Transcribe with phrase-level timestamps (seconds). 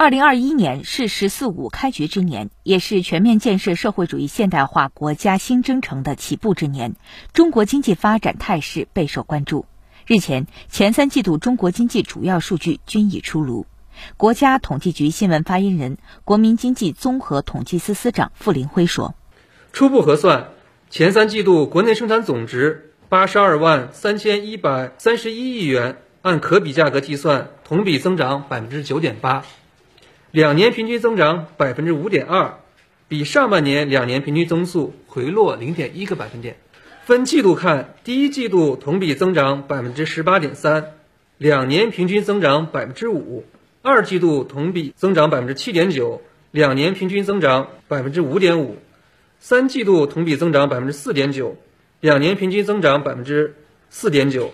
[0.00, 6.94] 二零二一年是“十四五”开局之年，也是全面建设社会主义现代化国家新征程的起步之年。
[7.34, 9.66] 中国经济发展态势备受关注。
[10.06, 13.66] 日前，前三季度中国经济主要数据均已出炉。
[14.16, 19.14] 国家统计局新闻发言人、国民经济综合统计司司长傅林辉说
[19.74, 20.48] ：“初步核算，
[20.88, 29.44] 前三季度国内生产总值八十二万三千一百三十一亿元，按可比价格计算，同比增长百分之九点八。”
[30.32, 32.54] 两年平均增长百分之五点二，
[33.08, 36.56] 比上半年两年平均增速回落零点一个百分点。
[37.04, 40.92] 分季度看，第一季度同比增长百分之十八点三，
[41.36, 43.42] 两年平均增长百分之五；
[43.82, 48.76] 二季度同比增长百分之七点九，两年平均增长百分之五点五；
[49.40, 51.56] 三季度同比增长百分之四点九，
[51.98, 53.56] 两年平均增长百分之
[53.88, 54.52] 四点九。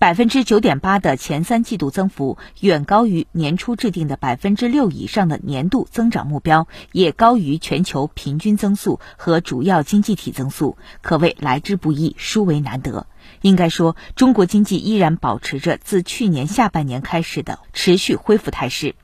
[0.00, 13.06] 百分之九点八的前三季度增幅，远高于年初制定的百分之六以上的年度增长目标，也高于全球平均增速和主要经济体增速，可谓来之不易，殊为难得。
[13.42, 18.94] 应该说，中国经济依然保持着自去年下半年开始的持续恢复态势，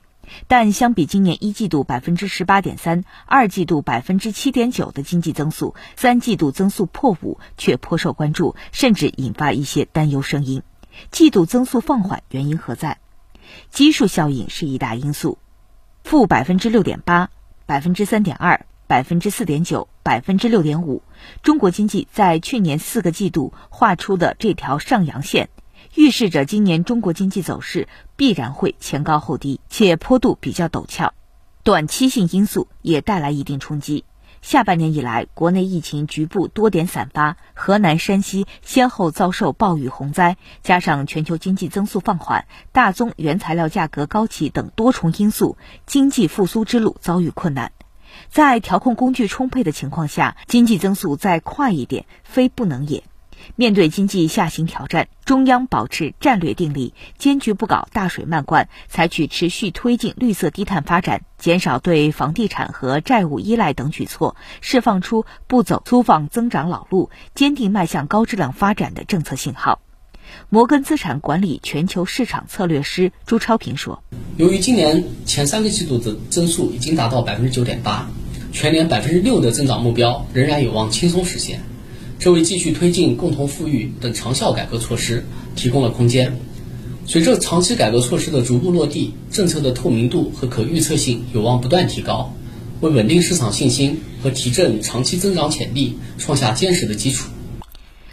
[0.47, 10.63] 但相比今年一季度百分之十八点三、二季度百分之七点九的经济增速，三季度增速破五却颇受关注，甚至引发一些担忧声音。
[11.11, 12.97] 季度增速放缓原因何在？
[13.71, 15.37] 基数效应是一大因素，
[16.03, 17.29] 负百分之六点八、
[17.65, 21.01] 百分之三点二、百分之四点九、百分之六点五，
[21.43, 25.49] 中国经济在去年四个季度画出的这条上扬线，
[25.95, 31.13] 预示着今年中国经济走势必然会前高后低，且坡度比较陡峭。
[31.63, 34.05] 短期性因素也带来一定冲击。
[34.47, 47.73] 下半年以来，国内疫情局部多点散发，河南、山西先后遭受暴雨洪灾，加上全球经济增速放缓、大宗原材料价格高企等多重因素，经济复苏之路遭遇困难。
[48.29, 53.03] 在调控工具充沛的情况下，经济增速再快一点，非不能也。
[53.55, 69.79] 面对经济下行挑战，中央保持战略定力，坚决不搞大水漫灌，采取持续推进绿色低碳发展、减少对房地产和债务依赖等举措，释放出不走粗放增长老路、坚定迈向高质量发展的政策信号。
[70.49, 74.03] 摩根资产管理全球市场策略师朱超平说
[74.35, 78.09] ：“由于今年前三个季度的增速已经达到百分之九点八，
[78.51, 81.61] 全年百分之六的增长目标仍然有望轻松实现。”
[82.19, 86.39] 这为继续推进共同富裕等长效改革措施提供了空间。
[87.05, 92.33] 随着长期改革措施的逐步落地，政策的透明度和可预测性有望不断提高，
[92.81, 97.29] 为稳定市场信心和提振长期增长潜力创下坚实的基础。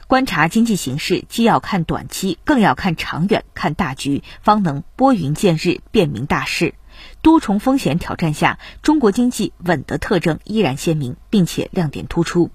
[0.06, 6.74] 观察经济形势，既要看短期，更要看长远、看大局，方能拨云见日、辨明大势。
[7.20, 12.50] 多重风险挑战下，中国经济稳的特征依然鲜明，并且亮点突出。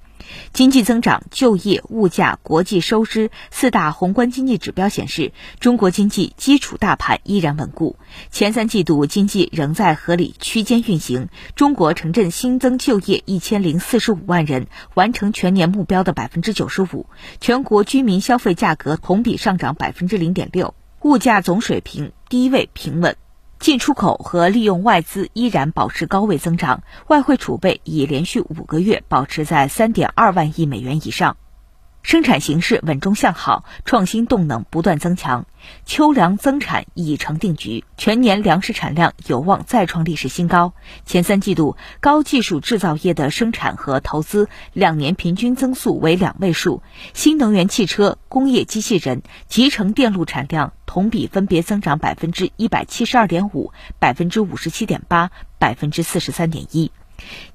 [0.54, 7.96] 经济增长、就业、物价、国际收支四大宏观经济指标显示，中国经济基础大盘依然稳固。
[8.32, 17.06] 前三季度经济仍在合理区间运行，中国城镇新增就业一千零四十五万人，完成全年目标的百分之九十五。
[17.40, 23.16] 全国居民消费价格同比上涨百分之零点六，物价总水平低位平稳。
[23.60, 31.36] 进出口和利用外资依然保持高位增长，外汇储备已连续五个月保持在三点二万亿美元以上。
[32.02, 35.46] 生产形势稳中向好，创新动能不断增强，
[35.86, 40.74] 秋粮增产已成定局，全年粮食产量有望再创历史新高。
[41.06, 46.82] 前三季度高技术制造业的生产和投资两年平均增速为两位数，
[47.14, 56.92] 新能源汽车、工业机器人、集成电路产量同比分别增长百分之一百七十二点五、百分之五十七点八、百分之四十三点一。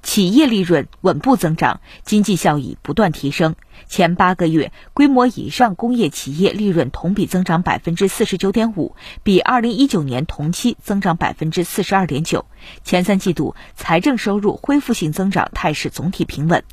[0.03, 3.55] 企业利润稳步增长，经济效益不断提升。
[3.87, 12.45] 前八个月，规模以上工业企业利润同比增长百分之四十九点五，比二零一九年同期增长百分之四十二点九。
[12.83, 16.63] 前三季度财政收入恢复性增长态势总体平稳，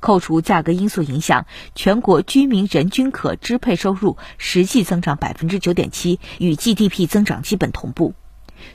[0.00, 8.14] 扣除价格因素影响，全国居民人均可支配收入实际增长百分之九点七，与 GDP 增长基本同步。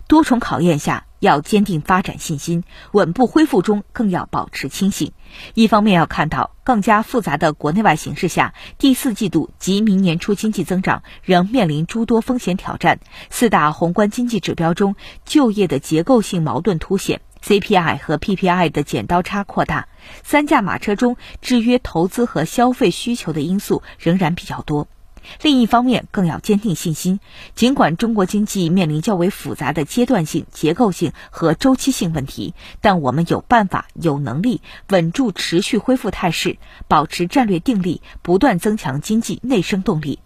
[0.08, 2.62] 多重考验下，要坚定发展信心；
[2.92, 5.12] 稳步恢复中，更要保持清醒。
[5.54, 13.00] 一方面要看到更加复杂的国内外形势下，第四季度及明年初经济增长仍面临诸多风险挑战。
[13.30, 19.88] 四大宏观经济指标中，就业的结构性矛盾凸显，CPI 和 PPI 的剪刀差扩大，
[20.24, 24.88] 三驾马车中制约投资和消费需求的因素仍然比较多。
[25.42, 27.20] 另一方面，更要坚定信心。
[27.56, 36.58] 尽管中国经济面临较为复杂的阶段性、结构性和周期性问题，但我们有办法、有能力稳住持续恢复态势，
[36.88, 40.20] 保持战略定力，不断增强经济内生动力。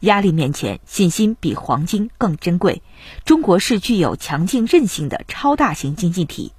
[0.00, 2.82] 压力面前，信心比黄金更珍贵。
[3.24, 6.52] 中国是具有强劲韧性的超大型经济体。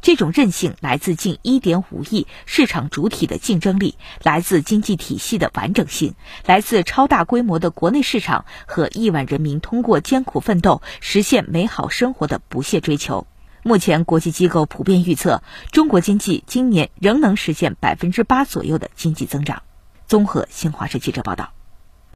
[0.00, 3.94] 这种韧性来自近一点五亿市场主体的竞争力，
[4.24, 6.14] 来自经济体系的完整性，
[6.44, 13.28] 来自超大规模的国内市场和亿万人民通过艰苦奋斗实现美好生活的不懈追求。
[13.62, 19.62] 目前，国际机构普遍预测，中国经济今年仍能实现百分之八左右的经济增长。
[20.08, 21.52] 综合新华社记者报道。